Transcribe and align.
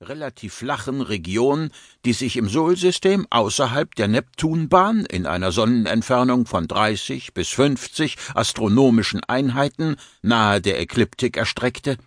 relativ 0.00 0.54
flachen 0.54 1.00
Region, 1.00 1.70
die 2.04 2.12
sich 2.12 2.36
im 2.36 2.48
Solsystem 2.48 3.26
außerhalb 3.30 3.94
der 3.96 4.06
Neptunbahn 4.06 5.04
in 5.04 5.26
einer 5.26 5.50
Sonnenentfernung 5.50 6.46
von 6.46 6.68
30 6.68 7.34
bis 7.34 7.48
50 7.48 8.16
astronomischen 8.34 9.24
Einheiten 9.24 9.96
nahe 10.22 10.60
der 10.60 10.80
Ekliptik 10.80 11.36
erstreckte, 11.36 11.98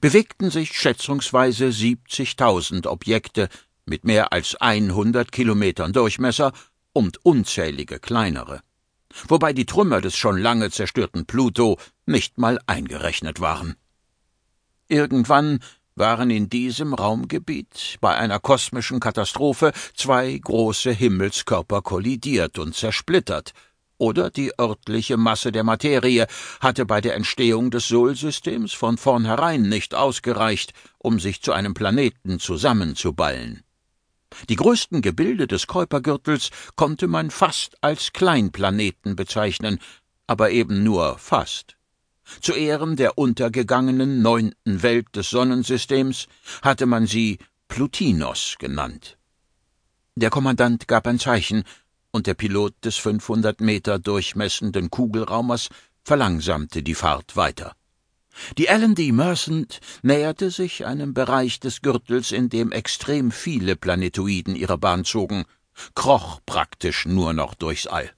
bewegten 0.00 0.50
sich 0.50 0.72
schätzungsweise 0.72 1.66
70.000 1.66 2.86
Objekte 2.86 3.48
mit 3.84 4.04
mehr 4.04 4.32
als 4.32 4.56
100 4.56 5.30
Kilometern 5.30 5.92
Durchmesser 5.92 6.52
und 6.94 7.24
unzählige 7.24 8.00
kleinere, 8.00 8.62
wobei 9.28 9.52
die 9.52 9.66
Trümmer 9.66 10.00
des 10.00 10.16
schon 10.16 10.38
lange 10.38 10.70
zerstörten 10.70 11.26
Pluto 11.26 11.78
nicht 12.06 12.38
mal 12.38 12.58
eingerechnet 12.66 13.40
waren. 13.40 13.76
Irgendwann 14.88 15.60
waren 15.96 16.30
in 16.30 16.48
diesem 16.48 16.94
Raumgebiet 16.94 17.96
bei 18.00 18.14
einer 18.14 18.38
kosmischen 18.38 19.00
Katastrophe 19.00 19.72
zwei 19.94 20.38
große 20.38 20.92
Himmelskörper 20.92 21.82
kollidiert 21.82 22.58
und 22.58 22.74
zersplittert, 22.74 23.52
oder 23.98 24.30
die 24.30 24.52
örtliche 24.60 25.16
Masse 25.16 25.52
der 25.52 25.64
Materie 25.64 26.26
hatte 26.60 26.84
bei 26.84 27.00
der 27.00 27.14
Entstehung 27.14 27.70
des 27.70 27.88
Solsystems 27.88 28.74
von 28.74 28.98
vornherein 28.98 29.62
nicht 29.62 29.94
ausgereicht, 29.94 30.74
um 30.98 31.18
sich 31.18 31.40
zu 31.40 31.52
einem 31.52 31.72
Planeten 31.72 32.38
zusammenzuballen. 32.38 33.62
Die 34.50 34.56
größten 34.56 35.00
Gebilde 35.00 35.46
des 35.46 35.66
Kuipergürtels 35.66 36.50
konnte 36.74 37.06
man 37.06 37.30
fast 37.30 37.82
als 37.82 38.12
Kleinplaneten 38.12 39.16
bezeichnen, 39.16 39.78
aber 40.26 40.50
eben 40.50 40.82
nur 40.82 41.16
fast. 41.16 41.76
Zu 42.40 42.52
Ehren 42.52 42.96
der 42.96 43.18
untergegangenen 43.18 44.22
neunten 44.22 44.82
Welt 44.82 45.06
des 45.14 45.30
Sonnensystems 45.30 46.26
hatte 46.62 46.86
man 46.86 47.06
sie 47.06 47.38
Plutinos 47.68 48.56
genannt. 48.58 49.16
Der 50.16 50.30
Kommandant 50.30 50.88
gab 50.88 51.06
ein 51.06 51.18
Zeichen, 51.18 51.64
und 52.10 52.26
der 52.26 52.34
Pilot 52.34 52.74
des 52.84 52.96
500 52.96 53.60
Meter 53.60 53.98
durchmessenden 53.98 54.90
Kugelraumers 54.90 55.68
verlangsamte 56.02 56.82
die 56.82 56.94
Fahrt 56.94 57.36
weiter. 57.36 57.76
Die 58.58 58.68
Allen 58.70 58.94
D. 58.94 59.12
Mercant 59.12 59.80
näherte 60.02 60.50
sich 60.50 60.86
einem 60.86 61.14
Bereich 61.14 61.60
des 61.60 61.82
Gürtels, 61.82 62.32
in 62.32 62.48
dem 62.48 62.72
extrem 62.72 63.30
viele 63.30 63.76
Planetoiden 63.76 64.56
ihre 64.56 64.78
Bahn 64.78 65.04
zogen, 65.04 65.44
kroch 65.94 66.40
praktisch 66.46 67.06
nur 67.06 67.32
noch 67.32 67.54
durchs 67.54 67.86
All. 67.86 68.10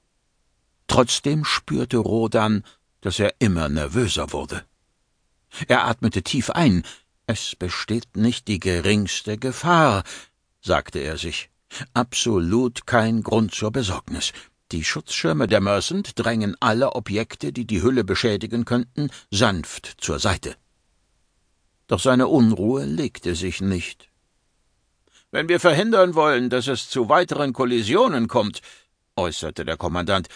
Trotzdem 0.86 1.44
spürte 1.44 1.98
Rodan, 1.98 2.64
dass 3.00 3.18
er 3.18 3.34
immer 3.38 3.68
nervöser 3.68 4.32
wurde. 4.32 4.64
Er 5.66 5.86
atmete 5.86 6.22
tief 6.22 6.50
ein. 6.50 6.82
Es 7.26 7.56
besteht 7.56 8.16
nicht 8.16 8.48
die 8.48 8.58
geringste 8.58 9.38
Gefahr, 9.38 10.02
sagte 10.60 10.98
er 10.98 11.16
sich. 11.16 11.50
Absolut 11.94 12.86
kein 12.86 13.22
Grund 13.22 13.54
zur 13.54 13.70
Besorgnis. 13.70 14.32
Die 14.72 14.84
Schutzschirme 14.84 15.46
der 15.46 15.60
Mercent 15.60 16.18
drängen 16.18 16.56
alle 16.60 16.94
Objekte, 16.94 17.52
die 17.52 17.66
die 17.66 17.82
Hülle 17.82 18.04
beschädigen 18.04 18.64
könnten, 18.64 19.10
sanft 19.30 19.94
zur 19.98 20.18
Seite. 20.18 20.56
Doch 21.86 22.00
seine 22.00 22.28
Unruhe 22.28 22.84
legte 22.84 23.34
sich 23.34 23.60
nicht. 23.60 24.08
Wenn 25.30 25.48
wir 25.48 25.60
verhindern 25.60 26.14
wollen, 26.14 26.50
dass 26.50 26.66
es 26.66 26.88
zu 26.88 27.08
weiteren 27.08 27.52
Kollisionen 27.52 28.28
kommt, 28.28 28.60
äußerte 29.16 29.64
der 29.64 29.76
Kommandant, 29.76 30.28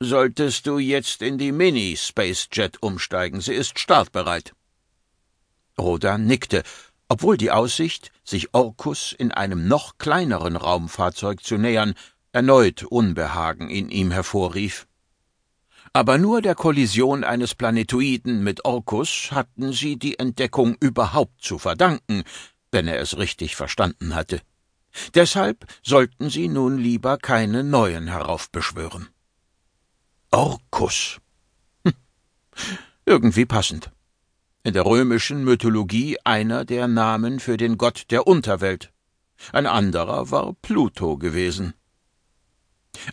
solltest 0.00 0.66
du 0.66 0.78
jetzt 0.78 1.20
in 1.20 1.36
die 1.36 1.52
Mini-Spacejet 1.52 2.82
umsteigen. 2.82 3.42
Sie 3.42 3.52
ist 3.52 3.78
startbereit. 3.78 4.54
Rodan 5.78 6.26
nickte, 6.26 6.62
obwohl 7.08 7.36
die 7.36 7.50
Aussicht, 7.50 8.10
sich 8.24 8.54
Orkus 8.54 9.12
in 9.12 9.30
einem 9.30 9.68
noch 9.68 9.98
kleineren 9.98 10.56
Raumfahrzeug 10.56 11.44
zu 11.44 11.58
nähern, 11.58 11.94
erneut 12.32 12.84
Unbehagen 12.84 13.68
in 13.68 13.90
ihm 13.90 14.10
hervorrief. 14.10 14.86
Aber 15.92 16.16
nur 16.18 16.40
der 16.40 16.54
Kollision 16.54 17.24
eines 17.24 17.54
Planetoiden 17.54 18.42
mit 18.42 18.64
Orkus 18.64 19.32
hatten 19.32 19.72
sie 19.72 19.98
die 19.98 20.18
Entdeckung 20.18 20.76
überhaupt 20.80 21.42
zu 21.42 21.58
verdanken, 21.58 22.22
wenn 22.70 22.86
er 22.88 23.00
es 23.00 23.18
richtig 23.18 23.56
verstanden 23.56 24.14
hatte. 24.14 24.40
Deshalb 25.14 25.66
sollten 25.82 26.30
sie 26.30 26.48
nun 26.48 26.78
lieber 26.78 27.18
keine 27.18 27.64
neuen 27.64 28.08
heraufbeschwören. 28.08 29.08
Orkus. 30.32 31.18
Hm. 31.84 31.92
Irgendwie 33.04 33.46
passend. 33.46 33.90
In 34.62 34.74
der 34.74 34.86
römischen 34.86 35.42
Mythologie 35.42 36.18
einer 36.22 36.64
der 36.64 36.86
Namen 36.86 37.40
für 37.40 37.56
den 37.56 37.78
Gott 37.78 38.04
der 38.10 38.28
Unterwelt. 38.28 38.92
Ein 39.52 39.66
anderer 39.66 40.30
war 40.30 40.54
Pluto 40.62 41.16
gewesen. 41.16 41.74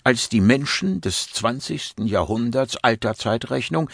Als 0.04 0.30
die 0.30 0.42
Menschen 0.42 1.02
des 1.02 1.30
zwanzigsten 1.32 2.06
Jahrhunderts 2.06 2.78
alter 2.78 3.16
Zeitrechnung 3.16 3.90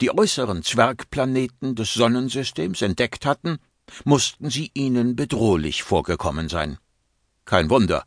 die 0.00 0.16
äußeren 0.16 0.62
Zwergplaneten 0.62 1.74
des 1.74 1.94
Sonnensystems 1.94 2.82
entdeckt 2.82 3.26
hatten, 3.26 3.58
mussten 4.04 4.48
sie 4.48 4.70
ihnen 4.74 5.16
bedrohlich 5.16 5.82
vorgekommen 5.82 6.48
sein. 6.48 6.78
Kein 7.46 7.70
Wunder, 7.70 8.04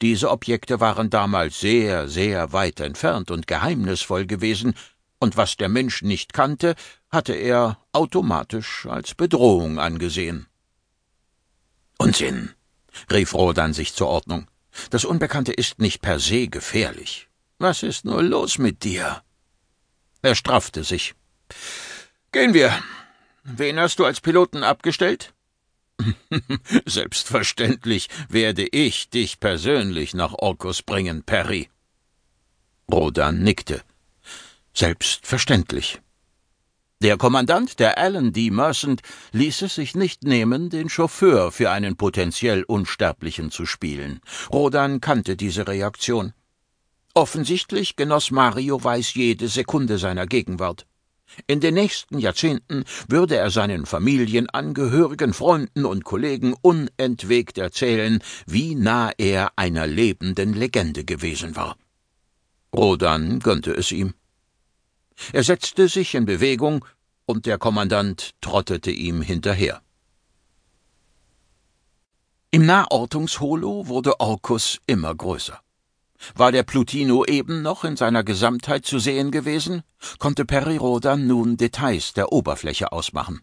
diese 0.00 0.30
Objekte 0.30 0.80
waren 0.80 1.10
damals 1.10 1.60
sehr, 1.60 2.08
sehr 2.08 2.52
weit 2.52 2.80
entfernt 2.80 3.30
und 3.30 3.46
geheimnisvoll 3.46 4.26
gewesen, 4.26 4.74
und 5.18 5.36
was 5.36 5.56
der 5.56 5.68
Mensch 5.68 6.02
nicht 6.02 6.32
kannte, 6.32 6.74
hatte 7.10 7.34
er 7.34 7.78
automatisch 7.92 8.86
als 8.86 9.14
Bedrohung 9.14 9.78
angesehen. 9.78 10.46
Unsinn, 11.96 12.50
rief 13.10 13.34
Rodan 13.34 13.72
sich 13.72 13.94
zur 13.94 14.08
Ordnung. 14.08 14.48
Das 14.90 15.04
Unbekannte 15.04 15.52
ist 15.52 15.78
nicht 15.78 16.02
per 16.02 16.18
se 16.18 16.48
gefährlich. 16.48 17.28
Was 17.58 17.84
ist 17.84 18.04
nur 18.04 18.22
los 18.22 18.58
mit 18.58 18.82
dir? 18.82 19.22
Er 20.22 20.34
straffte 20.34 20.82
sich. 20.82 21.14
Gehen 22.32 22.54
wir. 22.54 22.72
Wen 23.44 23.78
hast 23.78 23.98
du 23.98 24.04
als 24.04 24.20
Piloten 24.20 24.64
abgestellt? 24.64 25.34
Selbstverständlich 26.86 28.08
werde 28.28 28.66
ich 28.66 29.10
dich 29.10 29.40
persönlich 29.40 30.14
nach 30.14 30.32
Orkus 30.32 30.82
bringen, 30.82 31.22
Perry. 31.22 31.68
Rodan 32.90 33.42
nickte. 33.42 33.82
Selbstverständlich. 34.74 36.00
Der 37.02 37.16
Kommandant 37.16 37.80
der 37.80 37.98
Allen 37.98 38.32
D. 38.32 38.50
Mercant 38.50 39.02
ließ 39.32 39.62
es 39.62 39.74
sich 39.74 39.96
nicht 39.96 40.22
nehmen, 40.22 40.70
den 40.70 40.88
Chauffeur 40.88 41.50
für 41.50 41.70
einen 41.70 41.96
potenziell 41.96 42.62
Unsterblichen 42.62 43.50
zu 43.50 43.66
spielen. 43.66 44.20
Rodan 44.52 45.00
kannte 45.00 45.36
diese 45.36 45.66
Reaktion. 45.66 46.32
Offensichtlich 47.14 47.96
genoss 47.96 48.30
Mario 48.30 48.82
Weiß 48.82 49.14
jede 49.14 49.48
Sekunde 49.48 49.98
seiner 49.98 50.26
Gegenwart. 50.26 50.86
In 51.46 51.60
den 51.60 51.74
nächsten 51.74 52.18
Jahrzehnten 52.18 52.84
würde 53.08 53.36
er 53.36 53.50
seinen 53.50 53.86
Familienangehörigen, 53.86 55.32
Freunden 55.32 55.84
und 55.84 56.04
Kollegen 56.04 56.54
unentwegt 56.60 57.58
erzählen, 57.58 58.22
wie 58.46 58.74
nah 58.74 59.12
er 59.16 59.52
einer 59.56 59.86
lebenden 59.86 60.52
Legende 60.52 61.04
gewesen 61.04 61.56
war. 61.56 61.76
Rodan 62.74 63.40
gönnte 63.40 63.72
es 63.72 63.92
ihm. 63.92 64.14
Er 65.32 65.42
setzte 65.42 65.88
sich 65.88 66.14
in 66.14 66.24
Bewegung, 66.24 66.84
und 67.24 67.46
der 67.46 67.58
Kommandant 67.58 68.32
trottete 68.40 68.90
ihm 68.90 69.22
hinterher. 69.22 69.80
Im 72.50 72.66
Nahortungsholo 72.66 73.86
wurde 73.86 74.20
Orkus 74.20 74.78
immer 74.86 75.14
größer. 75.14 75.61
War 76.34 76.52
der 76.52 76.62
Plutino 76.62 77.24
eben 77.24 77.62
noch 77.62 77.84
in 77.84 77.96
seiner 77.96 78.24
Gesamtheit 78.24 78.86
zu 78.86 78.98
sehen 78.98 79.30
gewesen, 79.30 79.82
konnte 80.18 80.44
Periroda 80.44 81.16
nun 81.16 81.56
Details 81.56 82.12
der 82.12 82.32
Oberfläche 82.32 82.92
ausmachen. 82.92 83.42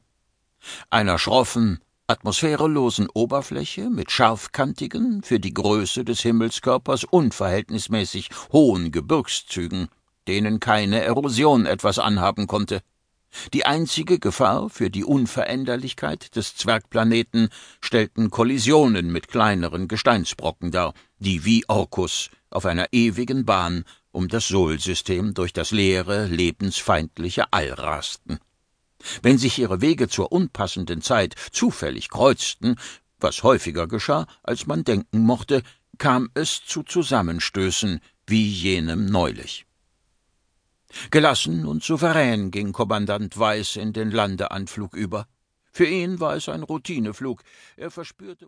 Einer 0.90 1.18
schroffen, 1.18 1.80
atmosphärelosen 2.08 3.08
Oberfläche 3.14 3.90
mit 3.90 4.12
scharfkantigen, 4.12 5.22
für 5.24 5.40
die 5.40 5.54
Größe 5.54 6.04
des 6.04 6.22
Himmelskörpers 6.22 7.04
unverhältnismäßig 7.04 8.30
hohen 8.52 8.92
Gebirgszügen, 8.92 9.90
denen 10.28 10.60
keine 10.60 11.02
Erosion 11.02 11.66
etwas 11.66 12.00
anhaben 12.00 12.48
konnte. 12.48 12.82
Die 13.54 13.66
einzige 13.66 14.20
Gefahr 14.20 14.70
für 14.70 14.90
die 14.90 15.04
Unveränderlichkeit 15.04 16.36
des 16.36 16.56
Zwergplaneten 16.56 17.50
stellten 17.82 18.30
Kollisionen 18.30 19.12
mit 19.12 19.28
kleineren 19.28 19.88
Gesteinsbrocken 19.88 20.72
dar, 20.72 20.94
die 21.20 21.46
wie 21.46 21.68
Orkus 21.68 22.30
auf 22.50 22.66
einer 22.66 22.88
ewigen 22.92 23.46
Bahn 23.46 23.86
um 24.12 24.28
das 24.28 24.48
Solsystem 24.48 25.34
durch 25.34 25.54
das 25.54 25.72
leere, 25.72 26.26
lebensfeindliche 26.26 27.54
All 27.54 27.72
rasten. 27.72 28.40
Wenn 29.22 29.38
sich 29.38 29.60
ihre 29.60 29.82
Wege 29.82 30.10
zur 30.10 30.32
unpassenden 30.32 31.02
Zeit 31.02 31.36
zufällig 31.52 32.10
kreuzten, 32.10 32.76
was 33.20 33.44
häufiger 33.44 33.88
geschah, 33.88 34.28
als 34.44 34.66
man 34.66 34.84
denken 34.84 35.20
mochte, 35.20 35.64
kam 35.98 36.30
es 36.34 36.64
zu 36.66 36.84
Zusammenstößen 36.84 38.02
wie 38.26 38.48
jenem 38.48 39.06
neulich. 39.06 39.66
Gelassen 41.12 41.66
und 41.66 41.84
souverän 41.84 42.52
ging 42.52 42.72
Kommandant 42.72 43.38
Weiß 43.38 43.76
in 43.76 43.94
den 43.94 44.12
Landeanflug 44.12 44.94
über. 44.96 45.28
Für 45.72 45.86
ihn 45.86 46.20
war 46.20 46.36
es 46.36 46.50
ein 46.50 46.64
Routineflug. 46.64 47.44
Er 47.78 47.92
verspürte 47.92 48.48